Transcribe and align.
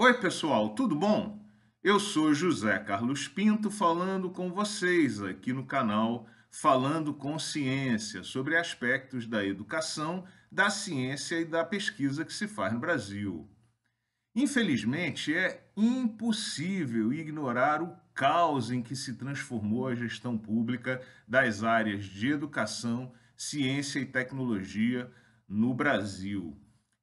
Oi, 0.00 0.14
pessoal, 0.14 0.76
tudo 0.76 0.94
bom? 0.94 1.44
Eu 1.82 1.98
sou 1.98 2.32
José 2.32 2.78
Carlos 2.78 3.26
Pinto 3.26 3.68
falando 3.68 4.30
com 4.30 4.52
vocês 4.52 5.20
aqui 5.20 5.52
no 5.52 5.66
canal 5.66 6.24
Falando 6.52 7.12
com 7.12 7.36
Ciência 7.36 8.22
sobre 8.22 8.56
aspectos 8.56 9.26
da 9.26 9.44
educação, 9.44 10.24
da 10.52 10.70
ciência 10.70 11.40
e 11.40 11.44
da 11.44 11.64
pesquisa 11.64 12.24
que 12.24 12.32
se 12.32 12.46
faz 12.46 12.72
no 12.72 12.78
Brasil. 12.78 13.50
Infelizmente, 14.36 15.34
é 15.34 15.68
impossível 15.76 17.12
ignorar 17.12 17.82
o 17.82 17.92
caos 18.14 18.70
em 18.70 18.80
que 18.80 18.94
se 18.94 19.14
transformou 19.14 19.88
a 19.88 19.96
gestão 19.96 20.38
pública 20.38 21.02
das 21.26 21.64
áreas 21.64 22.04
de 22.04 22.28
educação, 22.28 23.12
ciência 23.36 23.98
e 23.98 24.06
tecnologia 24.06 25.10
no 25.48 25.74
Brasil. 25.74 26.56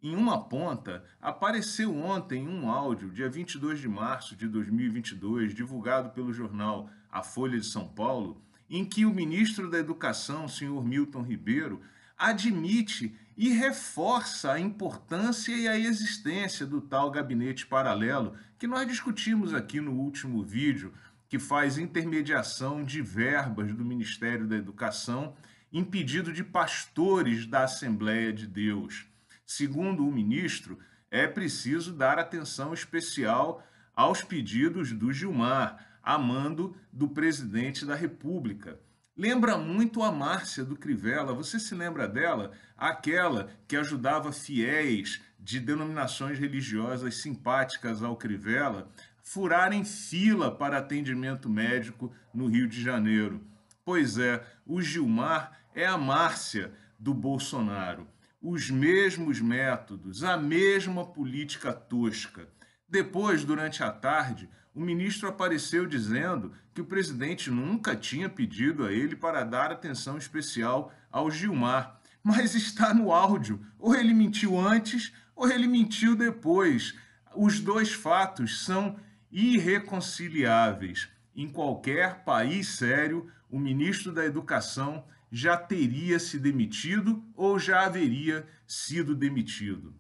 Em 0.08 0.16
uma 0.16 0.40
ponta, 0.40 1.04
apareceu 1.20 1.98
ontem 1.98 2.48
um 2.48 2.70
áudio, 2.70 3.10
dia 3.10 3.28
22 3.28 3.80
de 3.80 3.90
março 3.90 4.36
de 4.36 4.48
2022, 4.48 5.56
divulgado 5.56 6.12
pelo 6.12 6.32
jornal 6.32 6.92
A 7.12 7.24
Folha 7.24 7.60
de 7.60 7.66
São 7.66 7.88
Paulo, 7.88 8.40
em 8.70 8.86
que 8.86 9.04
o 9.04 9.12
ministro 9.12 9.68
da 9.68 9.80
Educação, 9.80 10.48
senhor 10.48 10.86
Milton 10.86 11.24
Ribeiro, 11.24 11.82
admite 12.16 13.18
e 13.36 13.50
reforça 13.50 14.52
a 14.52 14.60
importância 14.60 15.58
e 15.58 15.68
a 15.68 15.76
existência 15.76 16.68
do 16.68 16.82
tal 16.82 17.10
gabinete 17.10 17.66
paralelo 17.66 18.36
que 18.60 18.68
nós 18.68 18.86
discutimos 18.86 19.56
aqui 19.56 19.82
no 19.82 19.94
último 19.94 20.44
vídeo, 20.44 20.94
que 21.28 21.40
faz 21.40 21.80
intermediação 21.80 22.84
de 22.84 23.02
verbas 23.02 23.74
do 23.74 23.84
Ministério 23.84 24.46
da 24.46 24.56
Educação 24.56 25.36
em 25.74 25.84
pedido 25.84 26.32
de 26.32 26.44
pastores 26.44 27.48
da 27.48 27.64
Assembleia 27.64 28.32
de 28.32 28.46
Deus. 28.46 29.08
Segundo 29.46 30.08
o 30.08 30.12
ministro, 30.12 30.80
é 31.12 31.28
preciso 31.28 31.94
dar 31.94 32.18
atenção 32.18 32.74
especial 32.74 33.64
aos 33.96 34.24
pedidos 34.24 34.92
do 34.92 35.14
Gilmar, 35.14 36.00
a 36.02 36.18
mando 36.18 36.76
do 36.92 37.08
presidente 37.08 37.86
da 37.86 37.96
República. 37.96 38.80
Lembra 39.16 39.58
muito 39.58 40.04
a 40.04 40.12
Márcia 40.12 40.66
do 40.66 40.76
Crivella. 40.76 41.34
Você 41.34 41.60
se 41.60 41.74
lembra 41.74 42.08
dela? 42.08 42.52
Aquela 42.78 43.50
que 43.68 43.78
ajudava 43.78 44.32
fiéis 44.32 45.22
de 45.40 45.60
denominações 45.60 46.38
religiosas 46.38 47.22
simpáticas 47.22 48.04
ao 48.04 48.18
Crivella 48.18 48.90
furarem 49.24 49.86
fila 49.86 50.52
para 50.52 50.80
atendimento 50.80 51.50
médico 51.50 52.12
no 52.34 52.48
Rio 52.48 52.68
de 52.68 52.82
Janeiro. 52.82 53.42
Pois 53.86 54.18
é, 54.18 54.46
o 54.66 54.82
Gilmar 54.82 55.60
é 55.74 55.86
a 55.86 55.98
Márcia 55.98 56.74
do 57.00 57.14
Bolsonaro 57.14 58.08
os 58.48 58.70
mesmos 58.70 59.42
métodos, 59.42 60.24
a 60.24 60.38
mesma 60.38 61.04
política 61.04 61.74
tosca. 61.74 62.48
Depois, 62.88 63.44
durante 63.44 63.84
a 63.84 63.92
tarde, 63.92 64.48
o 64.72 64.80
ministro 64.80 65.28
apareceu 65.28 65.88
dizendo 65.88 66.54
que 66.72 66.80
o 66.80 66.86
presidente 66.86 67.50
nunca 67.50 67.96
tinha 67.96 68.30
pedido 68.30 68.86
a 68.86 68.94
ele 68.94 69.16
para 69.16 69.44
dar 69.44 69.72
atenção 69.72 70.16
especial 70.16 70.94
ao 71.12 71.32
Gilmar. 71.32 72.00
Mas 72.24 72.54
está 72.54 72.94
no 72.94 73.12
áudio. 73.12 73.66
Ou 73.80 73.96
ele 73.96 74.14
mentiu 74.14 74.60
antes, 74.60 75.12
ou 75.36 75.50
ele 75.50 75.68
mentiu 75.68 76.16
depois. 76.16 76.94
Os 77.36 77.60
dois 77.60 77.94
fatos 77.94 78.64
são 78.64 79.00
irreconciliáveis. 79.32 81.10
Em 81.36 81.50
qualquer 81.50 82.24
país 82.24 82.68
sério, 82.68 83.28
o 83.50 83.58
ministro 83.58 84.14
da 84.14 84.24
Educação 84.24 85.04
já 85.32 85.58
teria 85.58 86.20
se 86.20 86.40
demitido 86.40 87.24
ou 87.36 87.60
já 87.60 87.86
haveria 87.86 88.48
sido 88.68 89.16
demitido. 89.16 89.94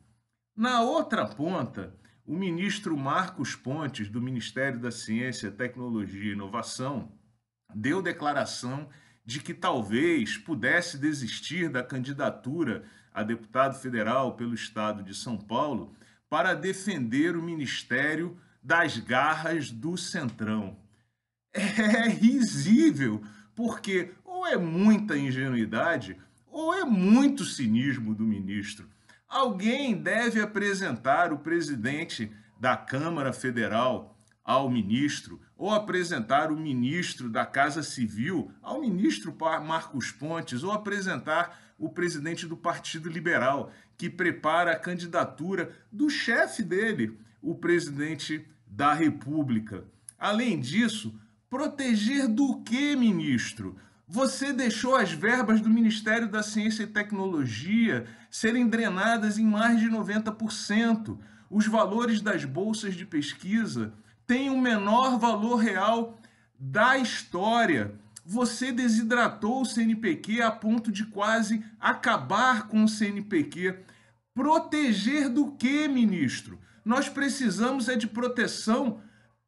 Na 0.55 0.81
outra 0.81 1.25
ponta, 1.25 1.95
o 2.25 2.35
ministro 2.35 2.97
Marcos 2.97 3.55
Pontes, 3.55 4.09
do 4.09 4.21
Ministério 4.21 4.79
da 4.79 4.91
Ciência, 4.91 5.51
Tecnologia 5.51 6.31
e 6.31 6.33
Inovação, 6.33 7.11
deu 7.73 8.01
declaração 8.01 8.89
de 9.25 9.39
que 9.39 9.53
talvez 9.53 10.37
pudesse 10.37 10.97
desistir 10.97 11.69
da 11.69 11.83
candidatura 11.83 12.83
a 13.13 13.23
deputado 13.23 13.79
federal 13.79 14.35
pelo 14.35 14.53
estado 14.53 15.03
de 15.03 15.13
São 15.13 15.37
Paulo 15.37 15.93
para 16.29 16.53
defender 16.53 17.35
o 17.35 17.43
ministério 17.43 18.37
das 18.61 18.97
garras 18.97 19.71
do 19.71 19.97
Centrão. 19.97 20.77
É 21.53 22.09
risível, 22.09 23.23
porque 23.55 24.11
ou 24.45 24.47
é 24.47 24.57
muita 24.57 25.17
ingenuidade 25.17 26.15
ou 26.51 26.71
é 26.71 26.85
muito 26.85 27.43
cinismo 27.43 28.13
do 28.13 28.23
ministro. 28.23 28.87
Alguém 29.27 29.97
deve 29.97 30.39
apresentar 30.39 31.33
o 31.33 31.39
presidente 31.39 32.31
da 32.59 32.77
Câmara 32.77 33.33
Federal 33.33 34.15
ao 34.43 34.69
ministro, 34.69 35.41
ou 35.57 35.73
apresentar 35.73 36.51
o 36.51 36.55
ministro 36.55 37.27
da 37.27 37.43
Casa 37.43 37.81
Civil 37.81 38.51
ao 38.61 38.79
ministro 38.79 39.35
Marcos 39.65 40.11
Pontes, 40.11 40.63
ou 40.63 40.71
apresentar 40.71 41.59
o 41.79 41.89
presidente 41.89 42.45
do 42.45 42.55
Partido 42.55 43.09
Liberal, 43.09 43.71
que 43.97 44.11
prepara 44.11 44.73
a 44.73 44.79
candidatura 44.79 45.75
do 45.91 46.07
chefe 46.07 46.61
dele, 46.61 47.17
o 47.41 47.55
presidente 47.55 48.47
da 48.67 48.93
República. 48.93 49.83
Além 50.19 50.59
disso, 50.59 51.19
proteger 51.49 52.27
do 52.27 52.61
que, 52.61 52.95
ministro? 52.95 53.75
Você 54.07 54.53
deixou 54.53 54.95
as 54.95 55.11
verbas 55.11 55.59
do 55.59 55.69
Ministério 55.69 56.29
da 56.29 56.43
Ciência 56.43 56.83
e 56.83 56.87
Tecnologia 56.87 58.05
serem 58.29 58.67
drenadas 58.67 59.39
em 59.39 59.45
mais 59.45 59.79
de 59.79 59.89
90%. 59.89 61.17
Os 61.49 61.65
valores 61.65 62.21
das 62.21 62.45
bolsas 62.45 62.93
de 62.93 63.03
pesquisa 63.03 63.93
têm 64.27 64.51
o 64.51 64.61
menor 64.61 65.17
valor 65.17 65.55
real 65.55 66.19
da 66.59 66.99
história. 66.99 67.95
Você 68.23 68.71
desidratou 68.71 69.61
o 69.61 69.65
CNPq 69.65 70.41
a 70.41 70.51
ponto 70.51 70.91
de 70.91 71.05
quase 71.05 71.63
acabar 71.79 72.67
com 72.67 72.83
o 72.83 72.87
CNPq. 72.87 73.75
Proteger 74.35 75.29
do 75.29 75.51
que, 75.53 75.87
ministro? 75.87 76.59
Nós 76.83 77.09
precisamos 77.09 77.89
é 77.89 77.95
de 77.95 78.05
proteção 78.05 78.99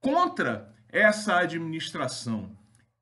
contra 0.01 0.74
essa 0.89 1.38
administração. 1.38 2.57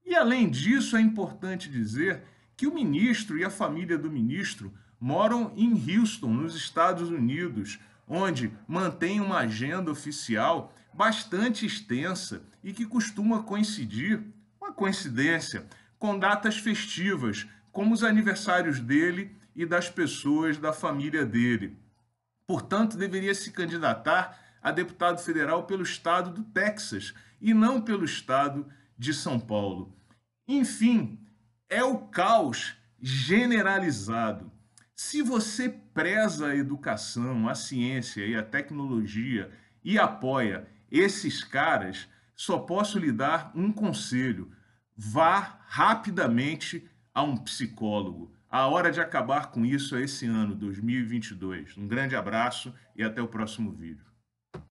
E 0.06 0.14
além 0.14 0.50
disso, 0.50 0.96
é 0.96 1.02
importante 1.02 1.70
dizer 1.70 2.22
que 2.56 2.68
o 2.68 2.74
ministro 2.74 3.38
e 3.38 3.44
a 3.44 3.50
família 3.50 3.98
do 3.98 4.12
ministro 4.12 4.72
moram 5.00 5.52
em 5.56 5.74
Houston, 5.74 6.30
nos 6.30 6.56
Estados 6.56 7.10
Unidos, 7.10 7.80
onde 8.08 8.52
mantém 8.68 9.20
uma 9.20 9.40
agenda 9.40 9.92
oficial 9.92 10.74
bastante 10.94 11.66
extensa 11.66 12.44
e 12.64 12.72
que 12.72 12.86
costuma 12.86 13.44
coincidir, 13.44 14.24
uma 14.62 14.72
coincidência, 14.72 15.66
com 15.98 16.18
datas 16.18 16.58
festivas, 16.58 17.48
como 17.72 17.94
os 17.94 18.04
aniversários 18.04 18.80
dele 18.80 19.36
e 19.56 19.66
das 19.66 19.90
pessoas 19.90 20.58
da 20.58 20.72
família 20.72 21.26
dele. 21.26 21.78
Portanto, 22.48 22.96
deveria 22.96 23.34
se 23.34 23.52
candidatar 23.52 24.40
a 24.62 24.72
deputado 24.72 25.22
federal 25.22 25.64
pelo 25.64 25.84
estado 25.84 26.32
do 26.32 26.44
Texas 26.44 27.14
e 27.42 27.54
não 27.54 27.82
pelo 27.82 28.06
estado 28.06 28.66
de 28.98 29.14
São 29.14 29.40
Paulo. 29.40 29.96
Enfim, 30.48 31.20
é 31.70 31.84
o 31.84 31.98
caos 32.08 32.76
generalizado. 33.02 34.52
Se 34.96 35.22
você 35.22 35.70
preza 35.70 36.48
a 36.48 36.56
educação, 36.56 37.50
a 37.50 37.56
ciência 37.56 38.26
e 38.26 38.36
a 38.36 38.44
tecnologia 38.44 39.52
e 39.84 40.00
apoia 40.00 40.68
esses 40.90 41.44
caras, 41.44 42.08
só 42.36 42.60
posso 42.60 42.98
lhe 42.98 43.12
dar 43.12 43.52
um 43.56 43.72
conselho: 43.72 44.52
vá 44.96 45.60
rapidamente 45.68 46.90
a 47.14 47.24
um 47.24 47.38
psicólogo. 47.38 48.34
A 48.50 48.68
hora 48.68 48.92
de 48.92 49.02
acabar 49.02 49.52
com 49.52 49.66
isso 49.66 49.96
é 49.96 50.04
esse 50.04 50.26
ano, 50.26 50.56
2022. 50.56 51.78
Um 51.78 51.88
grande 51.88 52.16
abraço 52.16 52.74
e 52.96 53.04
até 53.04 53.22
o 53.22 53.28
próximo 53.28 53.72
vídeo. 53.72 54.06